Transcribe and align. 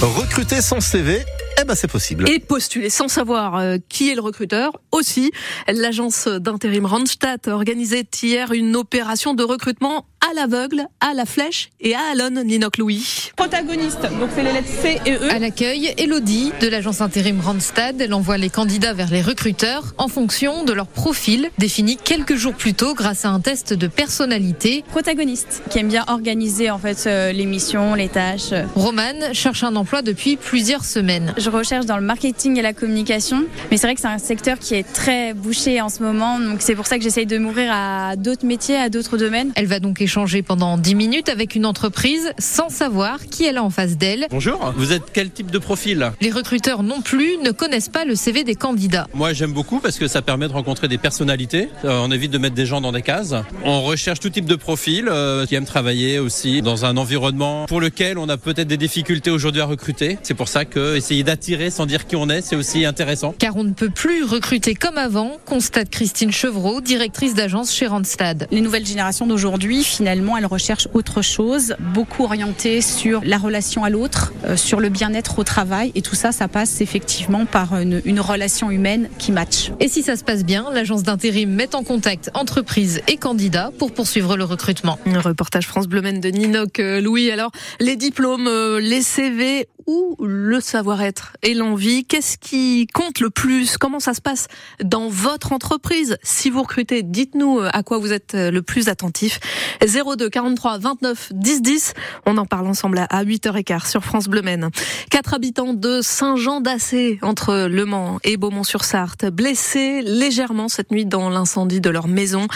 Recruter 0.00 0.60
son 0.62 0.80
CV 0.80 1.24
eh 1.60 1.64
ben 1.64 1.74
c'est 1.74 1.90
possible. 1.90 2.30
Et 2.30 2.38
postuler 2.38 2.88
sans 2.88 3.08
savoir 3.08 3.56
euh, 3.56 3.78
qui 3.88 4.12
est 4.12 4.14
le 4.14 4.20
recruteur 4.20 4.80
aussi. 4.92 5.32
L'agence 5.66 6.28
d'intérim 6.28 6.86
Randstad 6.86 7.48
organisait 7.48 8.06
hier 8.22 8.52
une 8.52 8.76
opération 8.76 9.34
de 9.34 9.42
recrutement 9.42 10.06
à 10.30 10.34
l'aveugle, 10.34 10.86
à 11.00 11.14
la 11.14 11.24
flèche 11.24 11.70
et 11.80 11.94
à 11.94 12.00
Alon 12.12 12.42
Ninoc 12.44 12.76
Louis. 12.76 13.30
Protagoniste, 13.36 14.02
donc 14.02 14.28
c'est 14.34 14.42
les 14.42 14.52
lettres 14.52 14.68
C 14.68 15.00
et 15.06 15.12
E. 15.12 15.30
À 15.30 15.38
l'accueil, 15.38 15.94
Elodie 15.96 16.52
de 16.60 16.68
l'agence 16.68 17.00
intérim 17.00 17.40
Randstad, 17.40 18.00
elle 18.00 18.12
envoie 18.12 18.36
les 18.36 18.50
candidats 18.50 18.92
vers 18.92 19.10
les 19.10 19.22
recruteurs 19.22 19.94
en 19.96 20.08
fonction 20.08 20.64
de 20.64 20.72
leur 20.72 20.86
profil 20.86 21.50
défini 21.56 21.96
quelques 21.96 22.34
jours 22.34 22.54
plus 22.54 22.74
tôt 22.74 22.94
grâce 22.94 23.24
à 23.24 23.30
un 23.30 23.40
test 23.40 23.72
de 23.72 23.86
personnalité. 23.86 24.84
Protagoniste, 24.90 25.62
qui 25.70 25.78
aime 25.78 25.88
bien 25.88 26.04
organiser 26.08 26.70
en 26.70 26.78
fait 26.78 27.04
euh, 27.06 27.32
les 27.32 27.46
missions, 27.46 27.94
les 27.94 28.08
tâches. 28.08 28.52
Romane 28.74 29.32
cherche 29.32 29.62
un 29.62 29.76
emploi 29.76 30.02
depuis 30.02 30.36
plusieurs 30.36 30.84
semaines. 30.84 31.32
Je 31.38 31.48
recherche 31.48 31.86
dans 31.86 31.96
le 31.96 32.04
marketing 32.04 32.58
et 32.58 32.62
la 32.62 32.74
communication, 32.74 33.44
mais 33.70 33.78
c'est 33.78 33.86
vrai 33.86 33.94
que 33.94 34.00
c'est 34.00 34.08
un 34.08 34.18
secteur 34.18 34.58
qui 34.58 34.74
est 34.74 34.92
très 34.92 35.32
bouché 35.32 35.80
en 35.80 35.88
ce 35.88 36.02
moment, 36.02 36.38
donc 36.38 36.60
c'est 36.60 36.74
pour 36.74 36.86
ça 36.86 36.98
que 36.98 37.04
j'essaye 37.04 37.26
de 37.26 37.38
m'ouvrir 37.38 37.70
à 37.72 38.16
d'autres 38.16 38.44
métiers, 38.44 38.76
à 38.76 38.90
d'autres 38.90 39.16
domaines. 39.16 39.52
Elle 39.56 39.66
va 39.66 39.80
donc 39.80 40.02
échanger 40.02 40.17
pendant 40.18 40.76
10 40.78 40.96
minutes 40.96 41.28
avec 41.28 41.54
une 41.54 41.64
entreprise 41.64 42.32
sans 42.38 42.70
savoir 42.70 43.20
qui 43.30 43.44
elle 43.44 43.56
a 43.56 43.62
en 43.62 43.70
face 43.70 43.96
d'elle. 43.96 44.26
Bonjour, 44.30 44.74
vous 44.76 44.92
êtes 44.92 45.04
quel 45.12 45.30
type 45.30 45.52
de 45.52 45.58
profil? 45.58 46.10
Les 46.20 46.32
recruteurs 46.32 46.82
non 46.82 47.02
plus 47.02 47.36
ne 47.44 47.52
connaissent 47.52 47.88
pas 47.88 48.04
le 48.04 48.16
CV 48.16 48.42
des 48.42 48.56
candidats. 48.56 49.06
Moi 49.14 49.32
j'aime 49.32 49.52
beaucoup 49.52 49.78
parce 49.78 49.96
que 49.96 50.08
ça 50.08 50.20
permet 50.20 50.48
de 50.48 50.52
rencontrer 50.52 50.88
des 50.88 50.98
personnalités, 50.98 51.68
euh, 51.84 52.00
on 52.02 52.10
évite 52.10 52.32
de 52.32 52.38
mettre 52.38 52.56
des 52.56 52.66
gens 52.66 52.80
dans 52.80 52.90
des 52.90 53.02
cases. 53.02 53.32
On 53.64 53.82
recherche 53.82 54.18
tout 54.18 54.28
type 54.28 54.46
de 54.46 54.56
profil 54.56 55.06
euh, 55.08 55.46
qui 55.46 55.54
aiment 55.54 55.64
travailler 55.64 56.18
aussi 56.18 56.62
dans 56.62 56.84
un 56.84 56.96
environnement 56.96 57.66
pour 57.66 57.80
lequel 57.80 58.18
on 58.18 58.28
a 58.28 58.36
peut-être 58.36 58.66
des 58.66 58.76
difficultés 58.76 59.30
aujourd'hui 59.30 59.60
à 59.60 59.66
recruter. 59.66 60.18
C'est 60.24 60.34
pour 60.34 60.48
ça 60.48 60.64
que 60.64 60.96
essayer 60.96 61.22
d'attirer 61.22 61.70
sans 61.70 61.86
dire 61.86 62.08
qui 62.08 62.16
on 62.16 62.28
est, 62.28 62.40
c'est 62.40 62.56
aussi 62.56 62.84
intéressant. 62.84 63.36
Car 63.38 63.56
on 63.56 63.62
ne 63.62 63.72
peut 63.72 63.90
plus 63.90 64.24
recruter 64.24 64.74
comme 64.74 64.98
avant, 64.98 65.36
constate 65.46 65.90
Christine 65.90 66.32
Chevreau, 66.32 66.80
directrice 66.80 67.34
d'agence 67.34 67.72
chez 67.72 67.86
Randstad. 67.86 68.48
Les 68.50 68.60
nouvelles 68.60 68.86
générations 68.86 69.24
d'aujourd'hui, 69.24 69.84
finalement, 69.84 70.07
elles 70.08 70.46
recherchent 70.46 70.88
autre 70.94 71.22
chose, 71.22 71.74
beaucoup 71.78 72.24
orientées 72.24 72.80
sur 72.80 73.20
la 73.24 73.38
relation 73.38 73.84
à 73.84 73.90
l'autre, 73.90 74.32
euh, 74.44 74.56
sur 74.56 74.80
le 74.80 74.88
bien-être 74.88 75.38
au 75.38 75.44
travail. 75.44 75.92
Et 75.94 76.02
tout 76.02 76.14
ça, 76.14 76.32
ça 76.32 76.48
passe 76.48 76.80
effectivement 76.80 77.46
par 77.46 77.76
une, 77.76 78.00
une 78.04 78.20
relation 78.20 78.70
humaine 78.70 79.08
qui 79.18 79.32
match. 79.32 79.70
Et 79.80 79.88
si 79.88 80.02
ça 80.02 80.16
se 80.16 80.24
passe 80.24 80.44
bien, 80.44 80.66
l'agence 80.72 81.02
d'intérim 81.02 81.50
met 81.50 81.74
en 81.74 81.82
contact 81.82 82.30
entreprises 82.34 83.00
et 83.08 83.16
candidats 83.16 83.70
pour 83.78 83.92
poursuivre 83.92 84.36
le 84.36 84.44
recrutement. 84.44 84.98
Un 85.06 85.20
reportage 85.20 85.66
France 85.66 85.88
Bleu 85.88 86.00
Maine 86.00 86.20
de 86.20 86.28
Ninoc 86.28 86.80
euh, 86.80 87.00
Louis. 87.00 87.30
Alors, 87.30 87.50
les 87.80 87.96
diplômes, 87.96 88.46
euh, 88.46 88.80
les 88.80 89.02
CV 89.02 89.68
ou 89.86 90.16
le 90.20 90.60
savoir-être 90.60 91.32
et 91.42 91.54
l'envie, 91.54 92.04
qu'est-ce 92.04 92.36
qui 92.36 92.86
compte 92.92 93.20
le 93.20 93.30
plus? 93.30 93.78
Comment 93.78 94.00
ça 94.00 94.12
se 94.12 94.20
passe 94.20 94.48
dans 94.84 95.08
votre 95.08 95.52
entreprise? 95.52 96.18
Si 96.22 96.50
vous 96.50 96.60
recrutez, 96.60 97.02
dites-nous 97.02 97.60
à 97.60 97.82
quoi 97.82 97.96
vous 97.96 98.12
êtes 98.12 98.34
le 98.34 98.60
plus 98.60 98.88
attentif. 98.88 99.40
02 99.86 100.28
43 100.28 100.78
29 100.78 101.32
10 101.34 101.62
10. 101.62 101.94
On 102.26 102.36
en 102.38 102.46
parle 102.46 102.66
ensemble 102.66 103.06
à 103.08 103.24
8h15 103.24 103.90
sur 103.90 104.04
France 104.04 104.28
Bleu 104.28 104.42
Maine. 104.42 104.70
Quatre 105.10 105.34
habitants 105.34 105.74
de 105.74 106.00
Saint-Jean-d'Assé, 106.02 107.18
entre 107.22 107.66
Le 107.68 107.84
Mans 107.84 108.18
et 108.24 108.36
Beaumont-sur-Sarthe, 108.36 109.26
blessés 109.26 110.02
légèrement 110.02 110.68
cette 110.68 110.90
nuit 110.90 111.06
dans 111.06 111.30
l'incendie 111.30 111.80
de 111.80 111.90
leur 111.90 112.08
maison. 112.08 112.46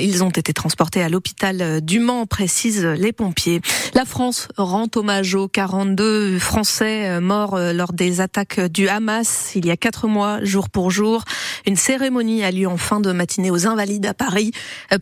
Ils 0.00 0.24
ont 0.24 0.30
été 0.30 0.52
transportés 0.52 1.02
à 1.02 1.08
l'hôpital 1.08 1.80
du 1.80 2.00
Mans, 2.00 2.26
précisent 2.26 2.84
les 2.84 3.12
pompiers. 3.12 3.60
La 3.94 4.04
France 4.04 4.48
rend 4.56 4.88
hommage 4.94 5.34
aux 5.34 5.48
42 5.48 6.38
Français 6.38 7.20
morts 7.20 7.58
lors 7.58 7.92
des 7.92 8.20
attaques 8.20 8.60
du 8.60 8.88
Hamas 8.88 9.52
il 9.54 9.66
y 9.66 9.70
a 9.70 9.76
quatre 9.76 10.08
mois, 10.08 10.42
jour 10.42 10.68
pour 10.68 10.90
jour. 10.90 11.24
Une 11.66 11.76
cérémonie 11.76 12.44
a 12.44 12.50
lieu 12.50 12.66
en 12.66 12.76
fin 12.76 13.00
de 13.00 13.12
matinée 13.12 13.50
aux 13.50 13.66
Invalides 13.66 14.06
à 14.06 14.14
Paris, 14.14 14.52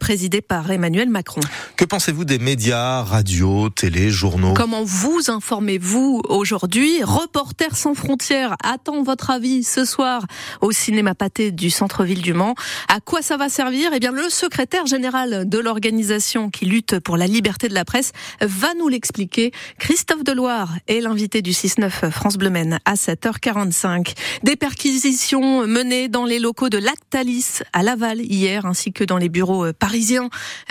présidée 0.00 0.40
par 0.40 0.70
Emmanuel 0.70 1.08
Macron. 1.08 1.40
Que 1.76 1.84
pensez-vous 1.84 2.24
des 2.24 2.38
médias, 2.38 3.02
radio, 3.02 3.70
télé, 3.70 4.10
journaux? 4.10 4.54
Comment 4.54 4.84
vous 4.84 5.22
informez-vous 5.28 6.22
aujourd'hui? 6.28 7.02
Reporters 7.02 7.76
sans 7.76 7.94
frontières 7.94 8.56
attend 8.62 9.02
votre 9.02 9.30
avis 9.30 9.64
ce 9.64 9.84
soir 9.84 10.24
au 10.60 10.72
cinéma 10.72 11.14
Pâté 11.14 11.50
du 11.50 11.70
centre-ville 11.70 12.22
du 12.22 12.34
Mans. 12.34 12.54
À 12.88 13.00
quoi 13.00 13.22
ça 13.22 13.36
va 13.36 13.48
servir? 13.48 13.90
Eh 13.94 14.00
bien, 14.00 14.12
le 14.12 14.28
secrétaire 14.28 14.86
général 14.86 15.48
de 15.48 15.58
l'organisation 15.58 16.50
qui 16.50 16.66
lutte 16.66 16.98
pour 17.00 17.16
la 17.16 17.26
liberté 17.26 17.68
de 17.68 17.74
la 17.74 17.84
presse 17.84 18.12
va 18.40 18.73
nous 18.78 18.88
l'expliquer. 18.88 19.52
Christophe 19.78 20.24
Deloire 20.24 20.72
est 20.88 21.00
l'invité 21.00 21.42
du 21.42 21.50
6-9 21.52 22.10
France 22.10 22.36
Bleu 22.36 22.50
à 22.84 22.94
7h45. 22.94 24.14
Des 24.42 24.56
perquisitions 24.56 25.66
menées 25.66 26.08
dans 26.08 26.24
les 26.24 26.38
locaux 26.38 26.68
de 26.68 26.78
Lactalis 26.78 27.62
à 27.72 27.82
Laval 27.82 28.20
hier, 28.20 28.66
ainsi 28.66 28.92
que 28.92 29.02
dans 29.02 29.16
les 29.16 29.28
bureaux 29.28 29.72
parisiens 29.72 30.28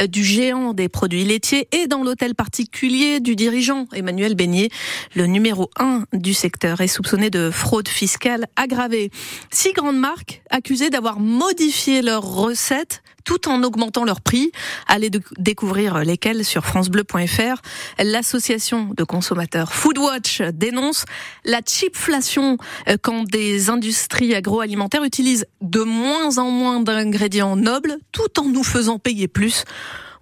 du 0.07 0.23
géant 0.23 0.73
des 0.73 0.87
produits 0.87 1.25
laitiers 1.25 1.67
et 1.71 1.87
dans 1.87 2.03
l'hôtel 2.03 2.35
particulier 2.35 3.19
du 3.19 3.35
dirigeant 3.35 3.87
Emmanuel 3.93 4.35
Beignet. 4.35 4.69
Le 5.15 5.25
numéro 5.25 5.69
1 5.79 6.05
du 6.13 6.33
secteur 6.33 6.81
est 6.81 6.87
soupçonné 6.87 7.29
de 7.29 7.49
fraude 7.51 7.87
fiscale 7.87 8.45
aggravée. 8.55 9.11
Six 9.51 9.73
grandes 9.73 9.99
marques 9.99 10.41
accusées 10.49 10.89
d'avoir 10.89 11.19
modifié 11.19 12.01
leurs 12.01 12.23
recettes 12.23 13.01
tout 13.23 13.47
en 13.47 13.63
augmentant 13.63 14.03
leur 14.03 14.21
prix. 14.21 14.51
Allez 14.87 15.09
découvrir 15.37 16.03
lesquelles 16.03 16.45
sur 16.45 16.65
francebleu.fr. 16.65 17.61
L'association 18.03 18.89
de 18.95 19.03
consommateurs 19.03 19.73
Foodwatch 19.73 20.41
dénonce 20.41 21.05
la 21.45 21.61
chipflation 21.65 22.57
quand 23.01 23.23
des 23.23 23.69
industries 23.69 24.35
agroalimentaires 24.35 25.03
utilisent 25.03 25.45
de 25.61 25.81
moins 25.81 26.37
en 26.37 26.49
moins 26.49 26.79
d'ingrédients 26.79 27.55
nobles 27.55 27.97
tout 28.11 28.39
en 28.39 28.45
nous 28.45 28.63
faisant 28.63 28.99
payer 28.99 29.27
plus. 29.27 29.63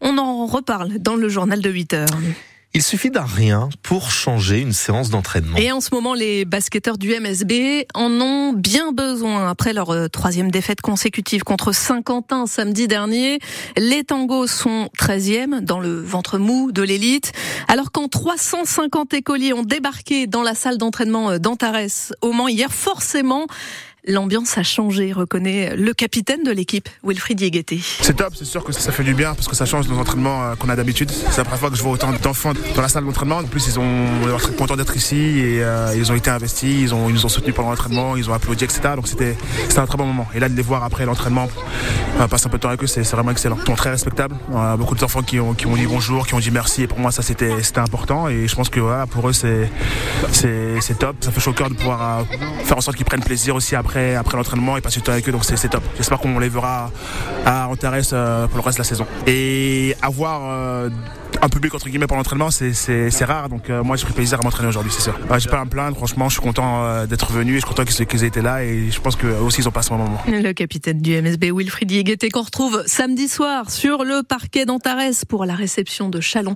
On 0.02 0.18
en 0.18 0.46
reparle 0.46 0.98
dans 1.00 1.16
le 1.16 1.30
journal 1.30 1.62
de 1.62 1.70
8 1.70 1.94
heures. 1.94 2.08
Il 2.74 2.82
suffit 2.82 3.10
d'un 3.10 3.26
rien 3.26 3.68
pour 3.84 4.12
changer 4.12 4.62
une 4.62 4.72
séance 4.72 5.10
d'entraînement. 5.10 5.58
Et 5.58 5.74
en 5.74 5.82
ce 5.82 5.90
moment, 5.94 6.14
les 6.14 6.46
basketteurs 6.46 6.98
du 6.98 7.10
MSB 7.10 7.86
en 7.94 8.10
ont 8.22 8.54
bien 8.54 8.94
besoin. 8.94 9.50
Après 9.50 9.74
leur 9.74 10.10
troisième 10.10 10.52
défaite 10.52 10.80
consécutive 10.80 11.44
contre 11.44 11.74
Saint-Quentin 11.74 12.46
samedi 12.48 12.88
dernier, 12.88 13.40
les 13.76 14.06
tangos 14.06 14.48
sont 14.48 14.88
13e 14.98 15.60
dans 15.60 15.82
le 15.82 16.02
ventre 16.02 16.38
mou 16.38 16.72
de 16.72 16.82
l'élite. 16.82 17.34
Alors 17.68 17.92
quand 17.92 18.08
350 18.08 19.16
écoliers 19.16 19.52
ont 19.52 19.64
débarqué 19.64 20.26
dans 20.26 20.42
la 20.42 20.56
salle 20.56 20.78
d'entraînement 20.78 21.40
d'Antares 21.40 21.90
au 22.22 22.32
Mans 22.32 22.48
hier, 22.48 22.72
forcément, 22.72 23.48
L'ambiance 24.08 24.58
a 24.58 24.64
changé, 24.64 25.14
reconnaît 25.14 25.76
le 25.76 25.94
capitaine 25.94 26.44
de 26.44 26.50
l'équipe, 26.50 26.90
Wilfried 27.04 27.38
Diegueté. 27.38 27.80
C'est 28.02 28.16
top, 28.16 28.34
c'est 28.36 28.46
sûr 28.46 28.64
que 28.64 28.72
ça 28.72 28.92
fait 28.92 29.04
du 29.04 29.14
bien 29.14 29.36
parce 29.36 29.48
que 29.48 29.56
ça 29.56 29.68
change 29.68 29.88
nos 29.88 30.00
entraînements 30.00 30.56
qu'on 30.58 30.70
a 30.70 30.76
d'habitude. 30.76 31.12
C'est 31.12 31.38
la 31.38 31.44
première 31.44 31.60
fois 31.60 31.70
que 31.70 31.76
je 31.76 31.84
vois 31.84 31.92
autant 31.92 32.12
d'enfants 32.12 32.54
dans 32.76 32.82
la 32.82 32.88
salle 32.88 33.06
d'entraînement. 33.06 33.38
En 33.38 33.44
plus, 33.44 33.68
ils 33.68 33.80
ont 33.80 34.08
très 34.40 34.54
contents 34.54 34.76
d'être 34.76 34.98
ici 34.98 35.16
et 35.16 35.64
euh, 35.64 35.94
ils 35.96 36.12
ont 36.12 36.16
été 36.16 36.32
investis, 36.32 36.90
ils, 36.92 36.96
nous 36.96 37.26
ont 37.26 37.30
soutenus 37.30 37.54
pendant 37.54 37.70
l'entraînement, 37.70 38.18
ils 38.18 38.28
ont 38.28 38.34
applaudi, 38.34 38.64
etc. 38.64 38.82
Donc 38.96 39.08
c'était 39.08 39.38
un 39.78 39.86
très 39.86 39.98
bon 39.98 40.08
moment. 40.08 40.28
Et 40.34 40.40
là, 40.40 40.50
de 40.50 40.56
les 40.56 40.64
voir 40.64 40.84
après 40.84 41.06
l'entraînement, 41.06 41.48
euh, 42.20 42.28
passer 42.28 42.48
un 42.48 42.50
peu 42.50 42.58
de 42.58 42.64
temps 42.64 42.70
avec 42.70 42.84
eux, 42.84 42.88
c'est 42.88 43.04
vraiment 43.12 43.30
excellent. 43.30 43.58
Ils 43.62 43.68
sont 43.68 43.76
très 43.76 43.92
respectables. 43.92 44.36
Euh, 44.52 44.78
beaucoup 44.78 44.96
d'enfants 44.96 45.22
qui 45.22 45.40
ont, 45.40 45.54
qui 45.54 45.68
dit 45.68 45.86
bonjour, 45.86 46.26
qui 46.26 46.34
ont 46.34 46.40
dit 46.40 46.50
merci. 46.50 46.82
Et 46.82 46.88
pour 46.88 46.98
moi, 46.98 47.12
ça 47.12 47.22
c'était 47.22 47.54
important. 47.76 48.30
Et 48.30 48.48
je 48.48 48.56
pense 48.56 48.70
que 48.70 48.80
pour 49.06 49.30
eux, 49.30 49.34
c'est 49.34 49.70
top. 50.98 51.18
Ça 51.20 51.32
fait 51.32 51.40
chaud 51.40 51.52
au 51.52 51.54
cœur 51.54 51.70
de 51.70 51.76
pouvoir 51.76 52.26
faire 52.64 52.78
en 52.78 52.82
sorte 52.82 52.98
qu'ils 52.98 53.06
prennent 53.06 53.24
plaisir 53.24 53.54
aussi 53.54 53.76
après 53.76 53.91
après, 53.92 54.38
l'entraînement 54.38 54.78
et 54.78 54.82
passer 54.82 55.00
du 55.00 55.04
temps 55.04 55.12
avec 55.12 55.28
eux. 55.28 55.32
Donc 55.32 55.44
c'est 55.46 55.70
top. 55.70 55.84
J'espère 55.98 56.20
qu'on 56.20 56.40
les 56.40 56.50
verra 56.50 56.92
à 57.46 57.68
Antares 57.68 58.48
pour 58.48 58.58
le 58.58 58.62
reste 58.64 58.78
de 58.78 58.84
la 58.84 58.88
saison. 58.88 59.06
Et 59.28 59.96
avoir 60.02 60.42
euh, 60.46 60.90
un 61.42 61.50
public 61.50 61.74
entre 61.74 61.90
guillemets 61.90 62.08
pour 62.08 62.18
l'entraînement, 62.18 62.52
c'est 62.52 63.26
rare. 63.26 63.50
Donc 63.50 63.70
euh, 63.70 63.84
moi, 63.84 63.96
j'ai 63.96 64.06
pris 64.06 64.14
plaisir 64.14 64.40
à 64.40 64.44
m'entraîner 64.44 64.70
aujourd'hui, 64.70 64.92
c'est 64.94 65.02
sûr. 65.02 65.18
Ouais, 65.30 65.40
j'ai 65.40 65.50
pas 65.50 65.60
à 65.60 65.66
me 65.66 65.70
plaindre. 65.70 65.96
Franchement, 65.96 66.30
je 66.30 66.34
suis 66.34 66.42
content 66.42 66.84
euh, 66.84 67.06
d'être 67.06 67.32
venu 67.32 67.54
et 67.54 67.56
je 67.56 67.66
suis 67.66 67.68
content 67.68 67.86
qu'ils 67.86 68.24
aient 68.24 68.28
été 68.28 68.42
là. 68.42 68.64
Et 68.64 68.92
je 68.92 69.00
pense 69.00 69.16
qu'eux 69.16 69.36
aussi, 69.36 69.62
ils 69.62 69.68
ont 69.68 69.72
passé 69.72 69.94
un 69.94 69.98
moment. 69.98 70.22
Le 70.28 70.52
capitaine 70.54 71.02
du 71.02 71.20
MSB, 71.20 71.52
Wilfried 71.54 71.88
Diegueté, 71.88 72.30
qu'on 72.30 72.42
retrouve 72.42 72.84
samedi 72.86 73.28
soir 73.28 73.70
sur 73.70 74.04
le 74.04 74.24
parquet 74.24 74.66
d'Antares 74.66 75.26
pour 75.28 75.46
la 75.46 75.56
réception 75.56 76.10
de 76.10 76.20
Chalon. 76.20 76.56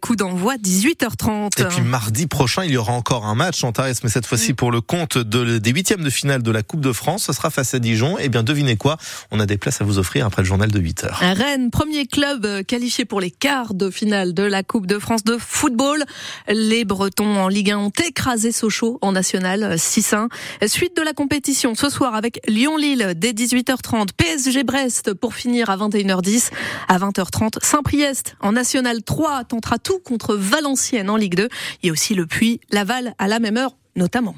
Coup 0.00 0.16
d'envoi 0.16 0.56
18h30. 0.56 1.60
Et 1.60 1.64
puis 1.64 1.82
mardi 1.82 2.26
prochain, 2.26 2.64
il 2.64 2.72
y 2.72 2.76
aura 2.76 2.92
encore 2.92 3.26
un 3.26 3.34
match 3.34 3.64
Antares, 3.64 3.94
mais 4.02 4.10
cette 4.10 4.26
fois-ci 4.26 4.54
pour 4.54 4.70
le 4.70 4.80
compte 4.80 5.18
de, 5.18 5.58
des 5.58 5.70
huitièmes 5.70 6.02
de 6.02 6.10
finale 6.10 6.42
de 6.42 6.50
la 6.50 6.62
Coupe 6.62 6.80
de 6.80 6.92
France. 6.92 7.24
Ce 7.24 7.32
sera 7.32 7.50
face 7.50 7.74
à 7.74 7.78
Dijon. 7.78 8.18
Et 8.18 8.24
eh 8.24 8.28
bien, 8.28 8.42
devinez 8.42 8.76
quoi? 8.76 8.98
On 9.30 9.40
a 9.40 9.46
des 9.46 9.58
places 9.58 9.80
à 9.80 9.84
vous 9.84 9.98
offrir 9.98 10.26
après 10.26 10.42
le 10.42 10.46
journal 10.48 10.70
de 10.70 10.80
8h. 10.80 11.08
Rennes, 11.20 11.70
premier 11.70 12.06
club 12.06 12.64
qualifié 12.64 13.04
pour 13.04 13.20
les 13.20 13.30
quarts 13.30 13.74
de 13.74 13.90
finale 13.90 14.07
finale 14.08 14.32
de 14.32 14.42
la 14.42 14.62
Coupe 14.62 14.86
de 14.86 14.98
France 14.98 15.22
de 15.22 15.36
football. 15.38 16.02
Les 16.48 16.86
Bretons 16.86 17.36
en 17.36 17.48
Ligue 17.48 17.72
1 17.72 17.76
ont 17.76 17.92
écrasé 18.06 18.52
Sochaux 18.52 18.98
en 19.02 19.12
national 19.12 19.74
6-1. 19.74 20.28
Suite 20.66 20.96
de 20.96 21.02
la 21.02 21.12
compétition 21.12 21.74
ce 21.74 21.90
soir 21.90 22.14
avec 22.14 22.40
Lyon-Lille 22.48 23.12
dès 23.16 23.32
18h30, 23.32 24.12
PSG 24.16 24.64
Brest 24.64 25.12
pour 25.12 25.34
finir 25.34 25.68
à 25.68 25.76
21h10. 25.76 26.48
À 26.88 26.98
20h30, 26.98 27.62
Saint-Priest 27.62 28.36
en 28.40 28.52
national 28.52 29.02
3 29.02 29.44
tentera 29.44 29.78
tout 29.78 29.98
contre 29.98 30.34
Valenciennes 30.34 31.10
en 31.10 31.16
Ligue 31.16 31.34
2. 31.34 31.48
Il 31.82 31.88
y 31.88 31.90
a 31.90 31.92
aussi 31.92 32.14
le 32.14 32.24
Puy, 32.24 32.60
Laval 32.70 33.14
à 33.18 33.28
la 33.28 33.40
même 33.40 33.58
heure 33.58 33.76
notamment. 33.98 34.34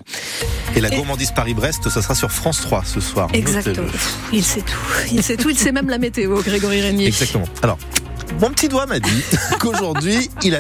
Et 0.75 0.81
la 0.81 0.91
gourmandise 0.91 1.33
Paris-Brest, 1.33 1.89
ça 1.89 2.03
sera 2.03 2.15
sur 2.15 2.33
France 2.33 2.61
3 2.63 2.85
ce 2.85 3.01
soir. 3.01 3.29
Exactement. 3.33 3.87
Il 4.33 4.43
sait 4.43 4.63
tout. 4.63 4.79
Il 5.13 5.23
sait 5.23 5.37
tout. 5.37 5.51
Il 5.51 5.59
sait 5.59 5.73
même 5.73 5.89
la 5.89 5.99
météo, 5.99 6.41
Grégory 6.43 6.81
Régnier. 6.81 7.07
Exactement. 7.07 7.45
Alors, 7.63 7.79
mon 8.39 8.51
petit 8.51 8.69
doigt 8.69 8.87
m'a 8.87 9.01
dit 9.01 9.25
qu'aujourd'hui, 9.61 10.31
il 10.43 10.55
allait 10.55 10.59